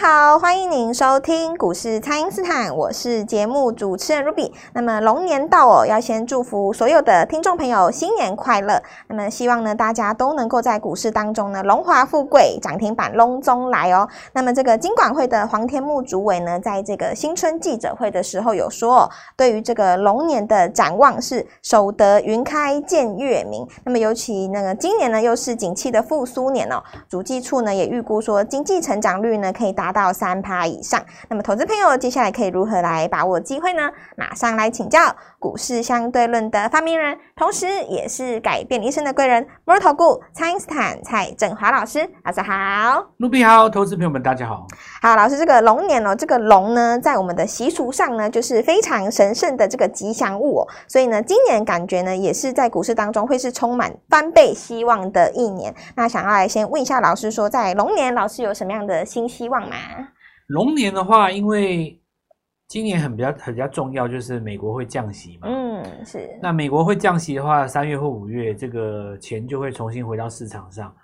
[0.00, 4.52] 好，欢迎您收听股市蔡因斯坦，我是节目主持人 Ruby。
[4.72, 8.80] 那么龙年到哦，要先祝福所有的听众朋友新年快乐。
[9.08, 14.08] 那么希望呢，大家都能够在股市当中呢，荣华富贵，涨停板龙中来哦。
[14.34, 23.66] 那么这个金管会的黄天牧主委呢，在这个新春记者会的时候有说，哦对于这个龙年的展望是守得云开见月明。
[23.82, 29.87] 那么尤其那个今年呢，又是景气的复苏年哦，主计处呢也预估说经济成长率呢可以达。
[29.88, 33.90] 达到三趴以上，那么投资朋友接下来可以如何来把握机会呢？
[34.18, 35.00] 马上来请教
[35.38, 44.66] 股市相对论的发明人，同时也是改变一生的贵人——摩尔投顾蔡因斯坦蔡振华老师，大家好，卢比好，投资朋友们大家好。
[45.00, 55.74] 好，老师，这个龙年哦，这个龙呢，在我们的习俗上呢，就是非常神圣的这个吉祥物哦，所以呢，今年感觉呢，也是在股市当中会是充满翻倍希望的一年。
[55.96, 59.76] 那想要来先问一下老师，说在龙年，老师有什么样的新希望吗？
[60.48, 62.00] 龙年的话，因为
[62.68, 65.48] 今年很比较很比较重要，就是美国会降息嘛。
[65.48, 66.38] 嗯，是。
[66.42, 70.94] 那美国会降息的话，三月或五月，这个钱就会重新回到市场上。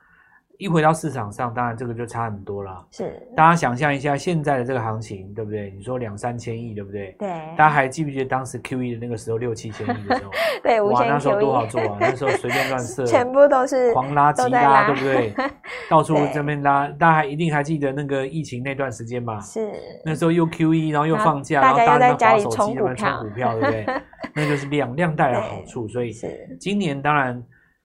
[0.64, 2.82] 一回到市场上，当然这个就差很多了。
[2.90, 5.70] 是，大家想象一下现在的这个行情，对不对？
[5.76, 7.14] 你说两三千亿，对不对？
[7.18, 7.28] 对。
[7.54, 10.30] 大家还记不记得当时 QE 的那个时候六七千亿的时候？
[10.64, 11.98] 对，哇，那时候多好做啊！
[12.00, 15.34] 那时候随便乱 设，全部都是狂拉急拉，拉，对不对？
[15.90, 19.38] 到处这边拉，大家还一定还记得那个疫情那段时间吧？
[19.40, 19.70] 是。
[20.02, 23.86] 那时候又 QE，然后又放假，然后大家又在滑手机，在那冲股票，对不对？
[24.34, 26.10] 那就是量量带来好处，所以
[26.58, 27.44] 今年当然。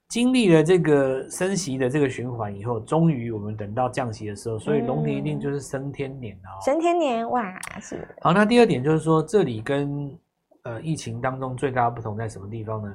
[0.09, 6.49] 经历了这个升息的这个循环以后，终于我们等到降息的时候，所以龙年一定就是升天年了。
[6.65, 8.07] 升天年哇，是。
[8.21, 10.17] 好，那第二点就是说，这里跟
[10.63, 12.91] 呃疫情当中最大的不同在什么地方呢？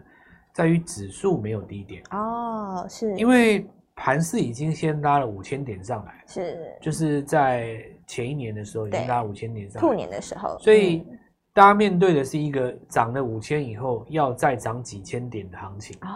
[0.52, 3.64] 在于指数没有低点哦，是因为
[3.96, 11.06] 盘市已经先拉了五千点上来，是，就是在前一年的时候已经拉五千点上来，兔年的时候，所以
[11.52, 16.08] 大家面对的是一个涨了五千以后要再涨几千点的行情哦。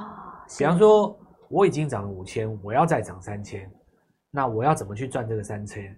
[0.56, 3.70] 比方说，我已经涨了五千，我要再涨三千，
[4.30, 5.94] 那我要怎么去赚这个三千？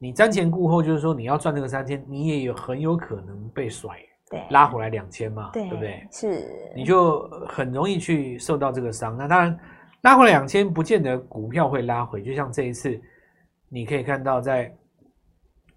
[0.00, 3.96] 你瞻前顾后，就是说你要赚这个三千，你也有很有可能被甩，
[4.28, 6.06] 对，拉回来两千嘛，对，对不对？
[6.10, 6.44] 是，
[6.74, 9.16] 你就很容易去受到这个伤。
[9.16, 9.58] 那当然，
[10.02, 12.22] 拉回来两千，不见得股票会拉回。
[12.22, 13.00] 就像这一次，
[13.70, 14.74] 你可以看到在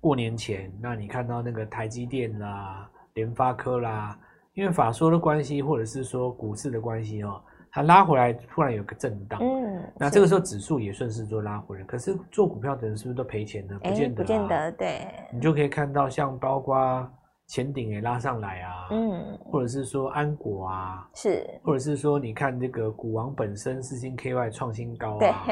[0.01, 4.19] 过年前，那你看到那个台积电啦、联发科啦，
[4.53, 7.41] 因为法说的关系，或者是说股市的关系哦。
[7.77, 11.83] 它拉回来，突然有个震荡，嗯，那这个时候指数也顺势做拉回来。
[11.83, 13.77] 可是做股票的人是不是都赔钱呢？
[13.83, 15.07] 不见得，啊，不见得，对。
[15.31, 17.07] 你就可以看到，像包括
[17.45, 25.45] 前顶也拉上来啊，嗯，或者是说安国啊，是，或者是说你看这个股王本身四星 KY 创新高啊，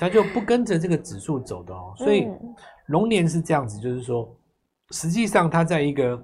[0.00, 1.94] 它就不跟着这个指数走的哦。
[1.96, 2.28] 所以
[2.86, 4.28] 龙年是这样子，就是说，
[4.90, 6.20] 实际上它在一个。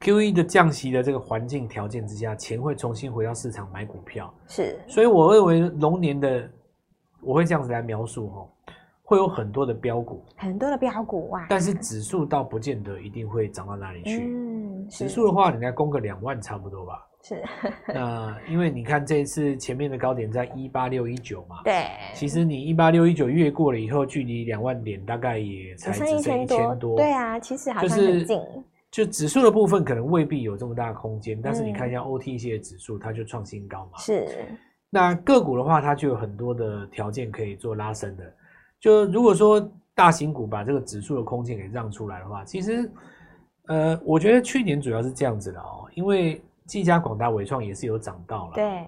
[0.00, 6.48] QE 的降息的这个环境条件之下，钱会重新回到市场买股票，是，所以我认为龙年的
[7.20, 8.48] 我会这样子来描述哦，
[9.02, 17.42] 会有很多的标股，很多的标股哇，但是指数倒不见得一定会涨到哪里去，嗯，指数的话，你应该攻个两万差不多吧，是，
[17.92, 28.38] 那因为你看这一次前面的高点在一八六一九嘛，对，其实你一八六一九越过了以后，距离两万点大概也才只剩一千多，多，对啊，其实好像很近。
[28.38, 33.98] 就是就指数的部分可能未必有这么大的空间，但是你看一下 OTC 的指数，它就创新高嘛。
[33.98, 34.26] 是。
[34.90, 38.24] 那个股的话，它就有很多的条件可以做拉升的。
[38.80, 42.90] 就如果说大型股把这个指数的空间给让出来的话，其实，
[43.66, 48.52] 呃，我觉得去年主要是这样子的哦，因为技嘉、广大、伟创也是有涨到了。
[48.54, 48.86] 对。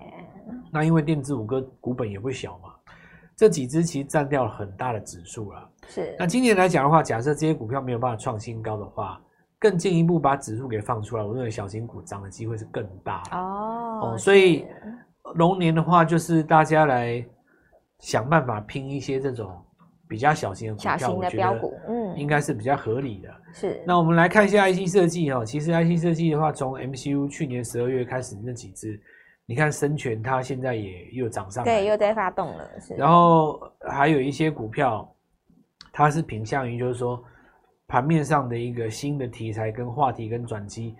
[0.72, 2.70] 那因为电子五哥股本也不小嘛，
[3.36, 5.68] 这几只其实占掉了很大的指数了。
[5.88, 6.16] 是。
[6.18, 9.20] 那今年来讲的话，假设这些股票没有办法创新高的话，
[9.60, 14.18] 更进一步把指数给放出来，我认为小型股涨的机会是更大哦，哦。
[14.18, 14.64] 所以
[15.34, 17.22] 龙年的话，就是大家来
[17.98, 19.62] 想办法拼一些这种
[20.08, 23.28] 比较小型的股票，小型的标股，嗯，应该是比较合理的。
[23.52, 23.82] 是。
[23.86, 28.98] 那我们来看一下 IC 设计哈，其实 IC 设计的话，从 MCU 去年十二月开始那几只，
[29.44, 32.66] 你看深全它现在也又涨上来，对，又在发动了。
[32.80, 32.94] 是。
[32.94, 33.60] 然后
[33.90, 35.06] 还有一些股票，
[35.92, 37.22] 它是偏向于就是说。
[37.90, 40.94] 盘面上的一个新的题材跟话题跟转机，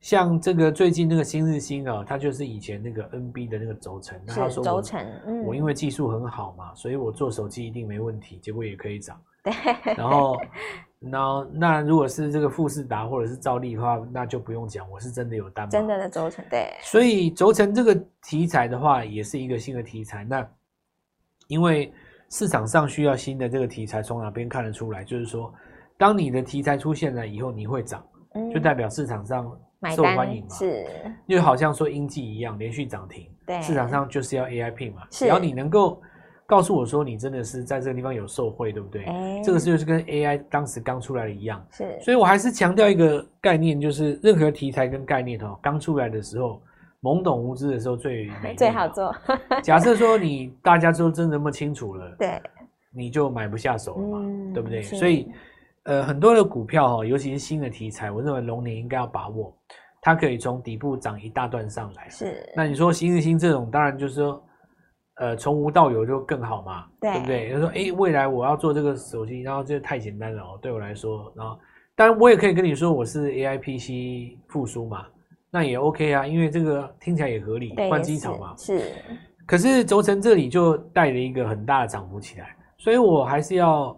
[0.00, 9.16] 像这个最近那个新日新啊，它就是以前那个 NB 的那个轴承，他说轴承，嗯，我因为技术很好嘛，所以我做手机一定没问题，结果也可以涨。
[9.44, 9.52] 对，
[9.96, 10.36] 然后，
[10.98, 16.72] 然后那如果是这个富士达或者是兆利的话，那就不用讲，我是真的有单，真的的轴承，对。
[16.80, 17.94] 所以轴承这个
[18.24, 20.24] 题材的话，也是一个新的题材。
[20.24, 20.44] 那
[21.46, 21.92] 因为
[22.30, 25.04] 市场上需要新的这个题材，从哪边看得出来？
[25.04, 25.52] 就是说，
[26.02, 28.04] 当你的题材出现了以后，你会涨，
[28.52, 29.56] 就代表市场上
[29.94, 30.48] 受欢迎嘛。
[30.50, 30.84] 是，
[31.28, 35.02] 就好像说英记一样，连续涨停，对，市场上就是要 AIP 嘛。
[35.10, 36.02] 只要你能够
[36.44, 39.04] 告诉我说你真的是在这个地方有受惠，对不对？
[39.44, 41.64] 这个是就是跟 AI 当时刚出来的一样。
[41.70, 46.60] 是，所以我还是强调一个概念，就是任何题材跟概念哦，刚出来的时候。
[47.02, 49.12] 懵懂无知的时候最美 最好做。
[49.60, 52.40] 假设说你大家都真的那么清楚了，对，
[52.94, 54.82] 你就买不下手了嘛，嗯、对不对？
[54.82, 55.28] 所以，
[55.84, 59.56] 呃，很多的股票哈，尤其是新的题材，我认为龙年应该要把握，
[60.00, 62.08] 它可以从底部涨一大段上来。
[62.08, 62.48] 是。
[62.56, 64.44] 那你说新日新这种，当然就是说，
[65.16, 67.48] 呃，从无到有就更好嘛，对，对不对？
[67.50, 71.58] 就是说，哎、欸，未来我要做这个手机，然后这太简单了哦，对我来说，然后，
[71.96, 75.04] 当然我也可以跟你说，我是 AIPC 复苏嘛。
[75.50, 78.54] 那也 OK 啊，因为这个听起来也合理，换机场嘛。
[78.56, 78.80] 是。
[79.44, 83.94] 可是轴承这里就带了一个很大的涨幅起来，所以我还是要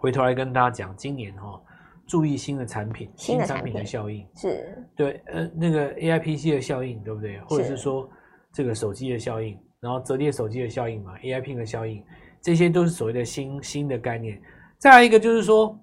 [0.00, 1.62] 回头来跟大家讲，今年哈、哦，
[2.06, 4.26] 注意新的产品、新产品的效应。
[4.34, 4.84] 是。
[4.96, 7.38] 对，呃，那个 AIPC 的效应，对不对？
[7.42, 8.08] 或者是说
[8.52, 12.02] 这个手机的效应，然后折叠手机的效应嘛，AIP 的效应，
[12.40, 14.40] 这些都是所谓的新新的概念。
[14.78, 15.78] 再来一个就是说。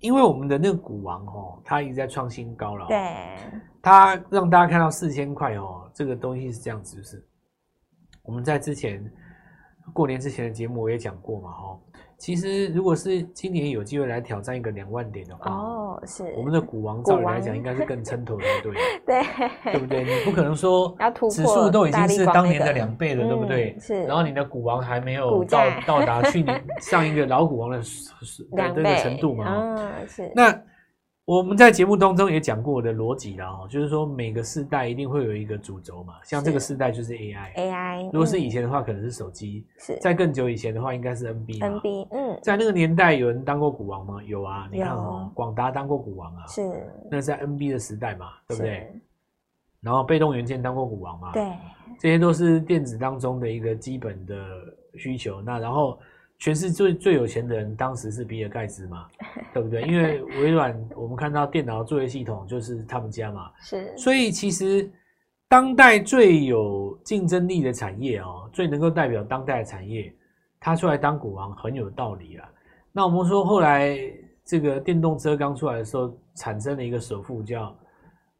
[0.00, 2.86] 因为我们的那个股王哦，它一直在创新高了。
[2.86, 2.98] 对，
[3.80, 7.26] 它让大家看到四千块哦，这个东西是这样子，就是
[8.22, 9.02] 我们在之前
[9.92, 11.78] 过年之前的节目我也讲过嘛，哦。
[12.16, 18.72] 其实，如果是今年有机会来挑战一个两万点的话，哦，是我们的股王，照理来讲应该是更撑头的，对
[19.06, 20.04] 对，对不对？
[20.04, 20.94] 你不可能说
[21.30, 23.74] 指数都已经是当年的两倍了，对不对？
[23.80, 29.46] 是，然后你的股王还没有到到达去年上一个老股王的的这个程度嘛？
[29.78, 30.54] 嗯，是那。
[31.30, 39.96] 我们在节目当中也讲过我的逻辑啦哦，就是说每个世代一定会有一个主轴嘛，像这个世代就是 AI，AI，如果是以前的话，可能是手机，是。
[40.00, 44.20] 在更久以前的话，应该是 NB，NB，嗯，在那个年代有人当过股王吗？
[44.24, 48.92] 有啊，你看哦，广达当过股王啊，是，那是在 NB 的时代嘛，对不对？
[49.82, 51.48] 然后被动元件当过股王嘛，对，
[52.00, 54.34] 这些都是电子当中的一个基本的
[54.96, 55.96] 需求，那然后。
[56.40, 59.06] 全世界最最有钱的人当时是比尔盖茨嘛，
[59.52, 59.82] 对不对？
[59.82, 63.96] 因为 微软，我们看到电脑作业系统就是他们家嘛，是。
[63.96, 64.90] 所以其实
[65.48, 70.12] 当代最有竞争力的产业哦，最能够代表当代的产业，
[70.58, 72.48] 他出来当股王很有道理啊。
[72.90, 73.98] 那我们说后来
[74.44, 77.76] 这个电动车刚出来的时候，产生了一个首富叫。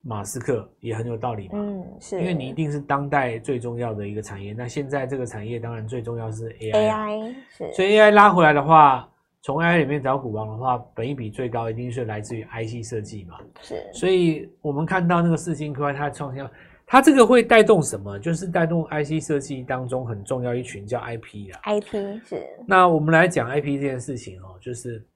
[0.03, 4.55] 马斯克也很有道理嘛，嗯，是，因为你一定是当代最重要的一个产业。
[4.55, 9.07] 那现在这个产业当然最重要是 AI，AI 是，所以 AI 拉回来的话，
[9.43, 13.87] 从 AI 里面找股王的话，本一比最高一定是来自于 IC 设计嘛，是。
[13.93, 16.49] 所以我们看到那个四星科它创新，
[16.87, 18.19] 它这个会带动什么？
[18.19, 22.43] 就是带动 IC 设计当中很重要一群叫 IP 啊，IP 是。
[22.67, 25.07] 那我们来讲 IP 这件事情哦，就是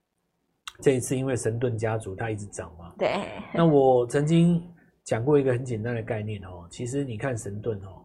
[0.79, 3.15] 这一次因为神盾家族它一直涨嘛，对。
[3.51, 4.63] 那我曾经。
[5.05, 8.03] 讲过一个很简单的概念哦，其实你看神盾哦，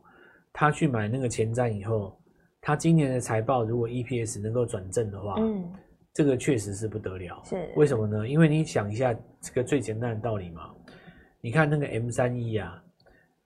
[0.52, 2.17] 他去买那个前瞻以后，
[2.61, 5.64] 他今年的财报如果 EPS 能够转正的话，嗯，
[6.12, 7.41] 这个确实是不得了。
[7.44, 8.29] 是为什么呢？
[8.29, 10.70] 因为你想一下这个最简单的道理嘛，
[11.41, 12.82] 你看那个 M 三一啊，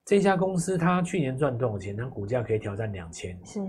[0.04, 1.96] 这家公司它去年赚多少钱？
[1.96, 3.60] 它股价可以挑战两千，是，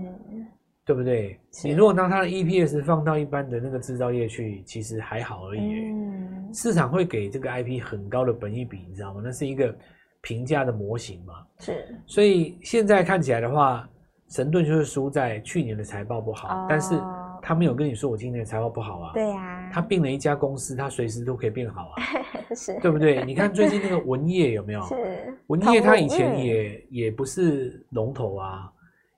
[0.84, 1.38] 对不对？
[1.62, 5.60] 你如果拿它的 EPS 放到一般的那个制造业去，其实还好而已。
[5.60, 6.25] 嗯
[6.56, 9.20] 市场会给这个 IP 很高的本益比，你知道吗？
[9.22, 9.76] 那是一个
[10.22, 11.34] 评价的模型嘛。
[11.58, 11.94] 是。
[12.06, 13.86] 所以现在看起来的话，
[14.30, 16.98] 神盾就是输在去年的财报不好，哦、但是
[17.42, 19.12] 他没有跟你说我今年的财报不好啊。
[19.12, 19.70] 对呀、啊。
[19.70, 22.02] 他并了一家公司，他随时都可以变好啊。
[22.56, 22.80] 是。
[22.80, 23.22] 对不对？
[23.26, 24.80] 你看最近那个文业有没有？
[24.86, 25.38] 是。
[25.48, 28.72] 文业他以前也、嗯、也不是龙头啊。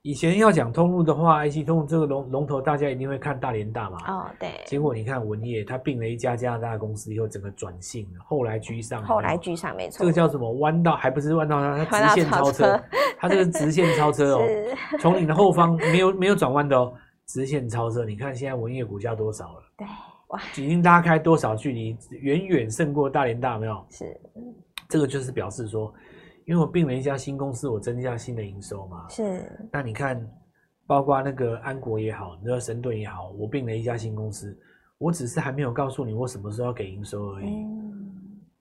[0.08, 3.98] 以前要讲通路的话，IC 通路这个龙龙头，大家一定会看大连大嘛。
[4.06, 4.48] 哦，对。
[4.64, 9.04] 结果你看文业，它并了一家加拿大公司以后，整个转性，后来居上。
[9.04, 9.98] 后来居上，没错。
[9.98, 10.50] 这个叫什么？
[10.60, 12.82] 弯道还不是弯道，它直线超车。
[13.18, 14.40] 它这个直线超车哦，
[14.98, 16.90] 从你的后方 没有没有转弯的哦，
[17.26, 18.06] 直线超车。
[18.06, 19.62] 你看现在文业股价多少了？
[19.76, 19.86] 对，
[20.28, 21.94] 哇，已经拉开多少距离？
[22.12, 23.84] 远远胜过大连大，没有？
[23.90, 24.18] 是。
[24.88, 25.92] 这个就是表示说。
[26.48, 29.06] 因为我并了一家新公司，我增加新的营收嘛。
[29.10, 29.46] 是。
[29.70, 30.18] 那你看，
[30.86, 34.58] 包括那个安国也好，那个神盾也好，我并了一家新公司，
[34.96, 37.46] 我只是还没有告诉你我什么时候要给营收而已。
[37.46, 38.14] 嗯。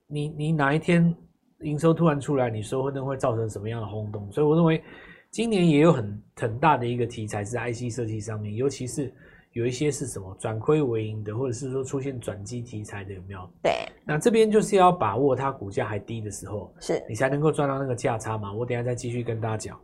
[0.05, 1.15] 你你哪一天
[1.61, 4.29] 营收突然出来，你说可能会造成什么样的轰动？
[4.33, 4.83] 所以我认为
[5.31, 9.13] 今年也有很很大的一个题材是 IC 设计上面，尤其是。
[9.53, 13.49] 有一些是什么转亏为盈的，或者是说出现转机题材的，有没有？
[13.63, 18.53] 对，那这边就是要把握它股价还低的时候，是你才能够赚到那个价差嘛。
[18.53, 19.79] 我等一下再继续跟大家讲。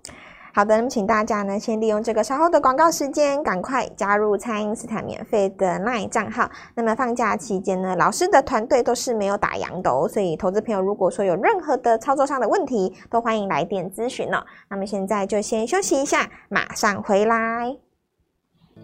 [0.55, 6.47] 好的，那么请大家呢，先利用这个稍后的广告时间，赶快加入蔡因斯坦免费的 LINE 账号。
[6.75, 14.45] 那么放假期间呢，老师的团队都是没有打烊的哦，所以投资朋友如果说有任何的操作上的问题，都欢迎来电咨询哦。
[14.69, 17.75] 那么现在就先休息一下，马上回来。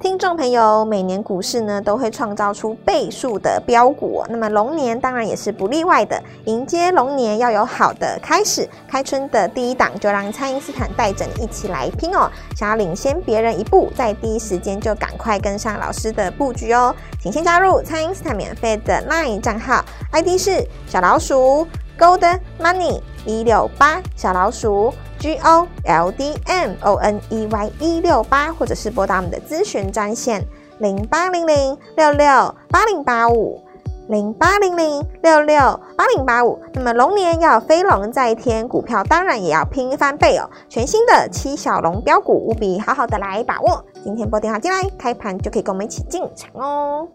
[0.01, 6.18] 听众朋友，每年股市呢都会创造出倍数的标股，那么龙年当然也是不例外的。
[6.46, 12.32] 迎接龙年要有好的开始，开春的第一档就让蔡因斯坦带着你一起来拼哦！
[12.56, 16.96] 想要领先别人一步，在第一时间就赶快跟上老师的布局哦！
[17.22, 21.68] 请先加入蔡因斯坦免费的 LINE 账号，ID 是小老鼠
[22.00, 24.94] Gold Money 一六八小老鼠。
[25.19, 30.43] G O L D M O N E Y 一六八，或者是拨打我们的咨询专线
[30.79, 33.61] 零八零零六六八零八五
[34.07, 35.57] 零八零零六六
[35.97, 36.57] 八零八五。
[36.73, 40.49] 那么龙年要飞龙在天，股票当然也要拼翻倍哦！
[40.69, 43.83] 全新的七小龙标股，务必好好的来把握。
[44.03, 47.07] 今天拨电话进来，开盘就可以跟我们一起进场哦。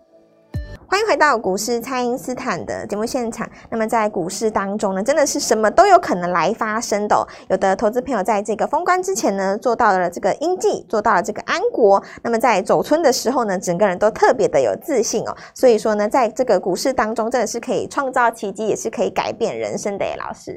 [0.87, 3.49] 欢迎回到股市，蔡因斯坦的节目现场。
[3.71, 7.27] 那么在股市当中呢，真的是什么都有可能来发生的。
[7.49, 12.03] 有的投资朋友在这个封关之前呢，做到了这个阴季，做到了这个安国。
[12.23, 15.35] 那么在走春的时候呢，整个人都特别的有自信哦。
[15.55, 20.15] 所以说呢，在这个股市当中，真的是可以创造奇迹，也是可以改变人生的耶。
[20.19, 20.55] 老师，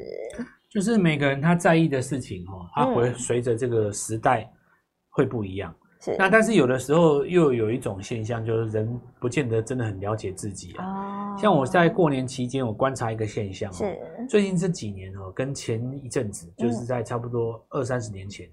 [0.70, 4.48] 就是每个人他在意的事情哦，他会随着这个时代
[5.10, 5.74] 会不一样。
[6.12, 11.36] 是那但是有的时候又有一种现象，就是人不见得真的很了解自己啊。
[11.36, 13.96] 像我在过年期间，我观察一个现象，是
[14.28, 18.48] 最近这几年哦，跟前一阵子，就是在差不多二三十年前，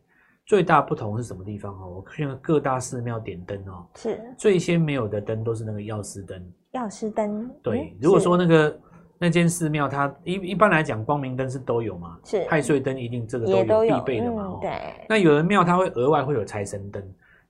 [0.46, 1.96] 最大不同是什么地方哦？
[1.96, 6.54] 我看各大寺庙点灯哦，是最先没有的灯都是那个药师灯。
[6.72, 7.96] 药师灯，对。
[8.02, 8.80] 如果说那个
[9.18, 14.60] 那间寺庙，它一一般来讲光明灯是都有嘛，是太岁灯一定这个都有必备的嘛。
[14.62, 14.72] 对。
[15.08, 17.02] 那有的庙它会额外会有财神灯。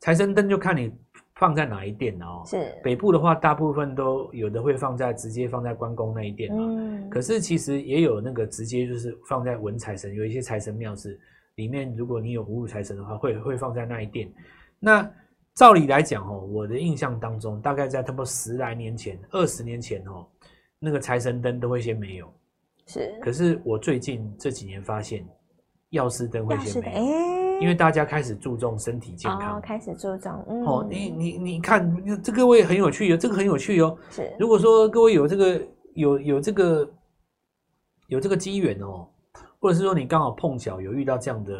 [0.05, 0.93] 财神灯就看你
[1.33, 2.43] 放在哪一殿哦。
[2.45, 6.59] 是北部的话，大部分都有的会放在直接放在关公那一殿嘛。
[6.59, 7.09] 嗯。
[7.09, 11.19] 可是其实也有那个直接就是放在文财神，有一些财神庙是
[11.55, 14.31] 里面，如果你有五五财神的话，会会放在那一殿。
[14.79, 15.11] 那
[15.55, 20.27] 照理来讲哦，我的印象当中，大概在差不多十来年前、二十年前哦，
[20.77, 22.31] 那个财神灯都会先没有。
[22.85, 23.11] 是。
[23.23, 25.25] 可是我最近这几年发现，
[25.89, 27.34] 药师灯会先没有。
[27.61, 30.45] 因为大家开始注重身体健康，哦、开始注重。
[30.47, 33.97] 嗯、哦，你你你看，这各位很有趣哦，这个很有趣哦。
[34.09, 35.61] 是，如果说各位有这个
[35.93, 36.89] 有有这个
[38.07, 39.07] 有这个机缘哦，
[39.59, 41.53] 或者是说你刚好碰巧有遇到这样的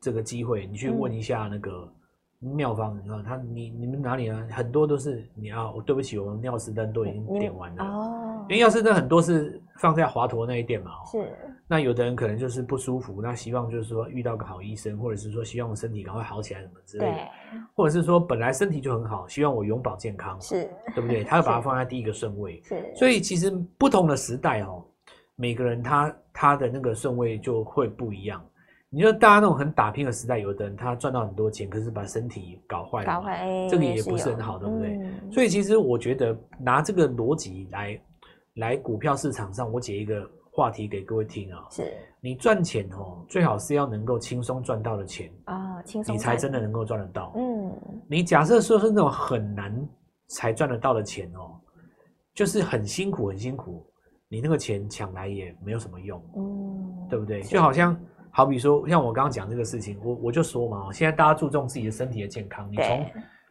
[0.00, 1.92] 这个机会，你去问一下那个
[2.40, 4.46] 庙方，嗯、你看他你你们哪里啊？
[4.50, 8.46] 很多都是你啊，对不起，我们药师灯都已经点完了哦。
[8.48, 11.36] 因为药师灯很多是放在华佗那一店嘛，是。
[11.70, 21.24] 那有的人可能就是不舒服，那希望就是说遇到个好医生，或者是说希望我身体赶快好起来什么之类的，对或者是说本来身体就很好，希望我永保健康，是，对不对？
[21.24, 22.90] 他要把它放在第一个顺位， 是。
[22.94, 24.82] 所以其实不同的时代哦，
[25.34, 28.42] 每个人他他的那个顺位就会不一样。
[28.90, 34.96] 你说大家那种很打拼的时代，有的人他赚到很多钱，可是把身体搞坏了，搞坏，这个也不是很好，对不对？
[34.96, 38.00] 嗯、所以其实我觉得拿这个逻辑来。
[38.54, 41.64] 来股票市场上，我解一个话题给各位听啊。
[41.70, 47.32] 是，你赚钱哦，最好是要能够轻松赚到的钱啊，轻松，你才真的能够赚得到。
[47.36, 47.72] 嗯，
[48.08, 49.88] 你假设说是那种很难
[50.26, 51.54] 才赚得到的钱哦，
[52.34, 53.86] 就是很辛苦很辛苦，
[54.28, 56.20] 你那个钱抢来也没有什么用。
[56.36, 57.40] 嗯，对不对？
[57.42, 57.96] 就好像
[58.38, 63.04] 好比说，像我刚刚讲这个事情，我我就说嘛，现在大家注重自己的身体的健康，你从。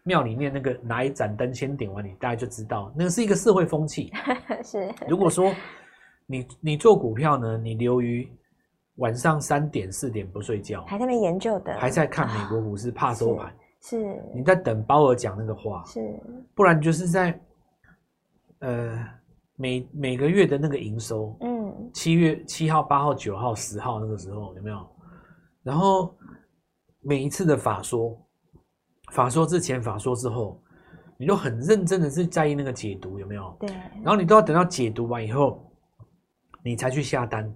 [0.04, 4.10] 庙里面那个拿一盏灯先点完，你大概就知道，那个是一个社会风气。
[4.64, 5.54] 是，如果说
[6.26, 8.26] 你你做股票呢，你留于
[8.96, 13.54] 晚上三点四点不睡觉，还在那研究的，还在看美国股市，怕收盘。
[13.82, 15.84] 是，你在等鲍尔讲那个话。
[15.84, 16.00] 是，
[16.56, 17.38] 不然就是在
[18.60, 19.06] 呃
[19.58, 24.88] 每每个月的那个营收，嗯，七月七号、八号、九号、十号那个时候有没有？
[25.64, 26.16] 然后
[27.02, 28.18] 每一次的法说。
[29.14, 30.62] 法说之前，法说之后，
[31.18, 33.56] 你都很认真的是在意那个解读有没有？
[33.60, 33.70] 对。
[34.04, 35.66] 然后你都要等到解读完以后，
[36.62, 37.50] 你才去下单。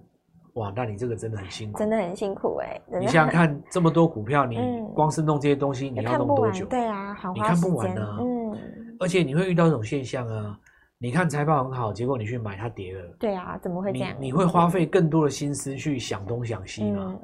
[0.54, 2.80] 哇，那你这个真的很辛苦，真的很辛苦哎！
[3.00, 4.58] 你想想看，这么多股票，你
[4.94, 6.66] 光是弄这些东西，你要弄多久？
[6.66, 8.18] 对啊，好，你看不完呢。
[8.20, 8.96] 嗯。
[8.98, 10.58] 而且你会遇到这种现象啊，
[11.02, 13.16] 你看财报很好，结果你去买它跌了。
[13.18, 14.16] 对啊，怎么会这样？
[14.20, 17.18] 你会花费更多的心思去想东想西吗？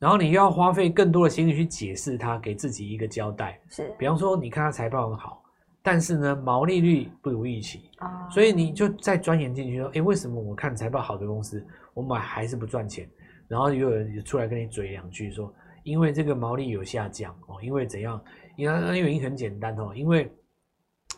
[0.00, 3.60] 然后你又要花费更多的心力去解释它，给自己一个交代。
[3.68, 5.44] 是，比方说，你看它财报很好，
[5.80, 13.08] 但是呢，毛利率不如预期啊，所以你就再钻研进去说，哎，为什么我看财报好的公司，我买还是不赚钱？
[13.46, 18.20] 然后又有人出来跟你嘴两句说，因为这个毛利有下降哦，因为怎样？
[18.56, 20.28] 因为原因很简单哦，因为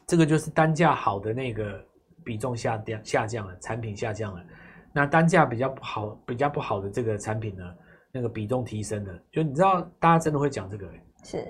[0.06, 1.82] 这个就是单价好的那个
[2.24, 4.42] 比重下降下降了，产品下降了。
[4.92, 7.64] 那单价比较不好、比较不好的这个产品呢，
[8.12, 9.12] 那个比重提升了。
[9.30, 10.86] 就你知道，大家真的会讲这个，
[11.24, 11.46] 是，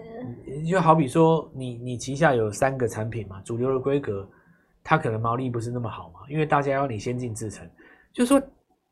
[0.68, 4.28] 就好比说你你旗下有三个产品嘛，主流的规格，
[4.84, 7.68] 它可能毛利不是那么好嘛，因为大家要你先进制程，
[8.12, 8.40] 就是说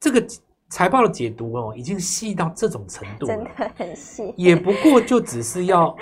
[0.00, 0.24] 这个
[0.68, 5.96] 财报的解读哦，已经细到这种程度了，真的很细，也不过就只是要。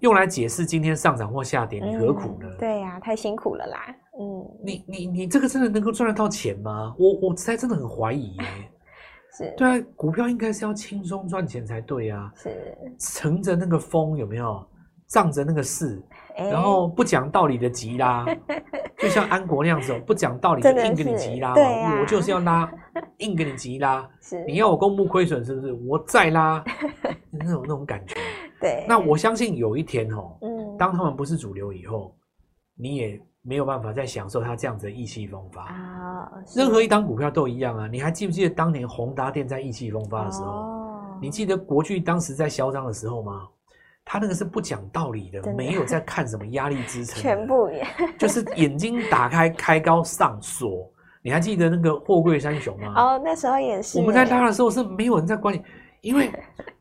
[0.00, 2.46] 用来解释今天上涨或下跌，你何苦呢？
[2.46, 3.96] 嗯、对呀、啊，太辛苦了啦。
[4.18, 6.94] 嗯，你你你这个真的能够赚得到钱吗？
[6.98, 8.44] 我我实在真的很怀疑耶。
[9.36, 12.32] 是，对啊，股票应该是要轻松赚钱才对啊。
[12.34, 14.66] 是，乘着那个风有没有？
[15.08, 16.02] 仗着那个势，
[16.36, 18.26] 欸、然后不讲道理的急拉，
[18.98, 22.68] 就像安国那样子哦，不讲道理的硬给你急拉，啊、我就是要拉，
[23.18, 24.04] 硬给你急拉。
[24.20, 25.72] 是，你要我公布亏损是不是？
[25.72, 26.64] 我再拉，
[27.30, 28.16] 那种那种感觉。
[28.60, 32.12] 对，那我相信有一天哦，嗯，当他们不是主流以后，
[32.76, 36.30] 你也没有办法再享受它这样子的意气风发啊。
[36.54, 37.86] 任何一档股票都一样啊。
[37.86, 40.46] 你还记不记得当年宏达电在意气风发的时候？
[40.46, 43.46] 哦，你记得国巨当时在嚣张的时候吗？
[44.04, 47.70] 他那个是不讲道理的，没有在看什么压力支撑，全部
[48.18, 50.90] 就是眼睛打开开高上锁。
[51.22, 52.94] 你还记得那个货柜三雄吗？
[52.96, 53.98] 哦，那时候也是。
[53.98, 55.62] 我们在拉的时候是没有人在管你，
[56.00, 56.30] 因为。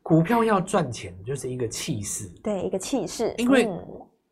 [0.07, 3.33] 股票要赚钱，就是一个气势，对，一个气势。
[3.39, 3.67] 因为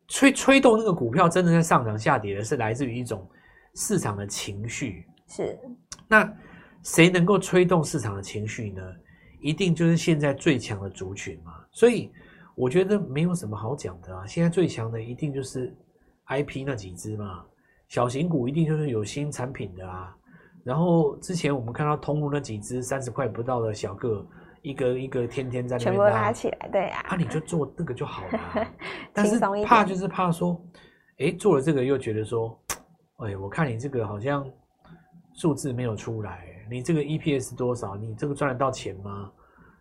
[0.08, 3.26] 吹吹动那个股票真的在上涨下跌的是来自于一种
[3.74, 5.06] 市场的情绪。
[5.26, 5.58] 是，
[6.06, 6.30] 那
[6.82, 8.82] 谁能够吹动市场的情绪呢？
[9.40, 11.52] 一定就是现在最强的族群嘛。
[11.70, 12.10] 所以
[12.54, 14.26] 我觉得没有什么好讲的啊。
[14.26, 15.74] 现在最强的一定就是
[16.28, 17.44] IP 那几只嘛，
[17.88, 20.14] 小型股一定就是有新产品的啊。
[20.62, 24.26] 然后之前我们看到通路那几只三十块不到的小个。
[24.64, 27.10] 一个一个天天在那边拉，全部拉起来，对呀、啊。
[27.10, 28.72] 啊，你就做那个就好了、啊。
[29.12, 30.58] 但是怕就是怕说，
[31.18, 32.58] 哎，做了这个又觉得说，
[33.18, 34.50] 哎，我看你这个好像
[35.34, 37.94] 数字没有出来，你这个 EPS 多少？
[37.94, 39.30] 你这个赚得到钱吗？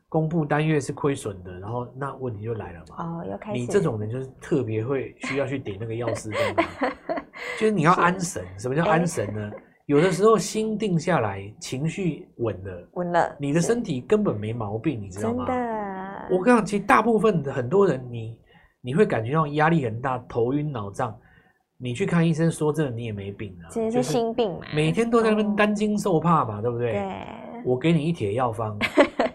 [0.09, 3.21] 公布单月是亏损的，然后那问题就来了嘛。
[3.21, 3.59] 哦，又开始。
[3.59, 6.65] 你这种人就是特别会需要去点那个药师灯，
[7.57, 8.45] 就是你要安神。
[8.59, 9.49] 什么叫安神呢？
[9.85, 15.45] 有的时候心定下来，情绪稳了，稳了，你的身体根本没毛病，你知道吗？
[15.45, 18.37] 真的，我跟你讲，其实大部分的很多人你，
[18.81, 21.13] 你你会感觉到压力很大，头晕脑胀，
[21.77, 26.93] 你去看医生，说真的，你也没病啊，其实是心病嘛，每天都在那边担惊受怕嘛，对不对？
[26.93, 27.25] 对，
[27.65, 28.77] 我给你一帖药方，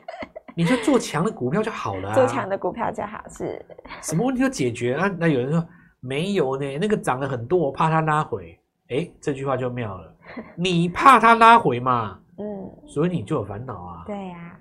[0.56, 3.62] 你就做强的股票就好了，啊，做强的股票就好，是，
[4.00, 5.14] 什么问题都解决啊？
[5.18, 5.62] 那有人说
[6.00, 8.57] 没有呢，那个涨了很多，我怕它拉回。
[8.88, 10.14] 哎，这句话就妙了。
[10.56, 12.18] 你怕它拉回嘛？
[12.38, 14.04] 嗯，所以你就有烦恼啊。
[14.06, 14.56] 对呀。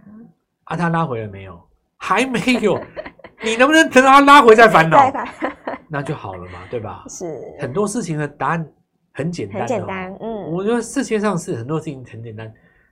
[0.65, 1.59] 啊，它拉回了没有？
[1.97, 2.79] 还没有。
[3.43, 4.97] 你能不能等到它拉回再烦恼？
[5.87, 7.05] 那就好了嘛，对吧？
[7.07, 7.39] 是。
[7.59, 8.67] 很多事情的答案
[9.13, 9.59] 很简单。
[9.59, 10.15] 很简单。
[10.19, 10.51] 嗯。
[10.51, 12.51] 我觉得世界上是很多事情很简单。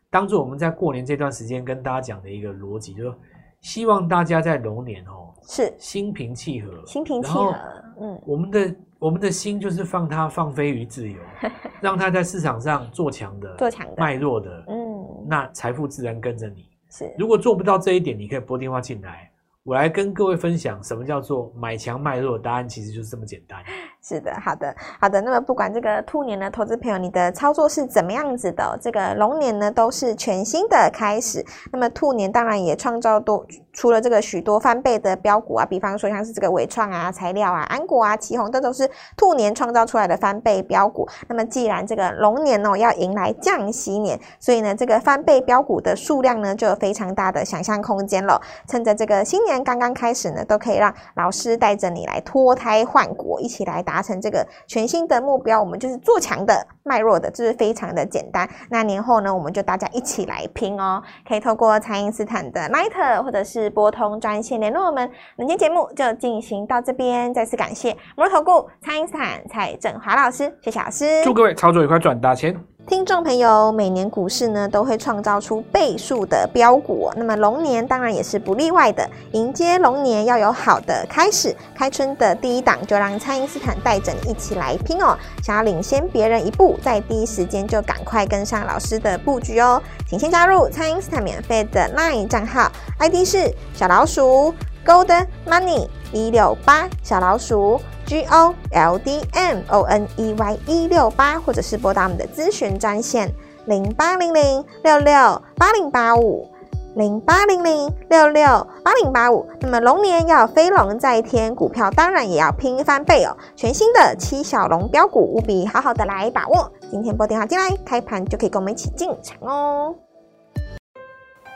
[0.09, 3.17] 当做我们在过年这段时间跟大家讲的一个逻辑，就是
[3.65, 6.85] 希望大家在龙年哦，是心平气和。
[6.85, 7.55] 心平气和。
[7.99, 8.21] 嗯。
[8.27, 8.75] 我们的。
[8.97, 11.19] 我们的心就是放它放飞于自由，
[11.81, 16.65] 让它在市场上做强的，做强的，卖弱的，嗯，那财富自然跟着你。
[16.89, 19.29] 是，如果做不到这一点，你可以拨电话进来。
[19.63, 23.61] 我来跟各位分享什么叫做买强卖弱，答案其实就是这么简单。
[24.07, 25.19] 是的，好的，好的。
[25.21, 28.77] 那么不管这个兔年的投资朋友，你的操作是怎么样子的？
[28.79, 31.43] 这个龙年呢，都是全新的开始。
[31.71, 38.87] 那么兔年当然也创造多出了这个许多翻倍的标股啊，比方说像是这个伟创啊、材料啊、安国啊、奇鋐，这都是
[39.17, 41.09] 兔年创造出来的翻倍标股。
[41.27, 48.39] 那么既然这个龙年呢要迎来降息年，所以呢这个翻倍标股的数量呢就有非常大的想象空间了。
[48.67, 53.94] 趁着这个新年刚刚开始呢，都可以让老师带着你来脱胎换骨，一起来打。
[53.95, 58.45] 达成这个全新的目标，我们就是做强的卖弱的，就是非常的简单。
[58.69, 61.01] 那年后呢，我们就大家一起来拼哦。
[61.25, 65.09] 可以透过蔡因斯坦的 Line 或者是拨通专线联络我们。
[65.37, 72.74] 本期节目就进行到这边，再次感谢摩尔投顾蔡因斯坦蔡振华老师，谢谢老师，祝各位操作愉快，赚大钱。
[72.87, 79.09] 听众朋友，每年股市呢都会创造出倍数的标股，那么龙年当然也是不例外的。
[79.31, 85.17] 迎接龙年要有好的开始，开春的第一档就让蔡因斯坦带着你一起来拼哦！
[85.41, 89.81] 想要领先别人一步，在第一时间就赶快跟上老师的布局哦！
[90.07, 94.53] 请先加入蔡因斯坦免费的 LINE 账号，ID 是小老鼠
[94.85, 97.79] Golden Money 一六八小老鼠。
[98.05, 103.33] G O L D M O N E Y 一六八，或者是拨打我们的咨询专线
[103.65, 106.47] 零八零零六六八零八五
[106.95, 108.45] 零八零零六六
[108.83, 109.43] 八零八五。
[109.59, 113.35] 那么龙年要飞龙在天，股票当然也要拼翻倍哦。
[113.55, 116.71] 全新的七小龙标股，务必好好的来把握。
[116.91, 119.95] 今天拨电话进来，开盘就可以跟我们一起进场哦。